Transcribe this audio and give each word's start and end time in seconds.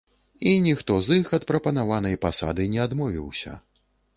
І 0.39 0.53
ніхто 0.67 0.95
з 1.09 1.17
іх 1.19 1.27
ад 1.39 1.45
прапанаванай 1.53 2.19
пасады 2.27 2.69
не 2.73 2.81
адмовіўся. 2.87 3.51